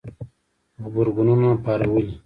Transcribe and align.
غبرګونونه 0.81 1.49
پارولي 1.65 2.11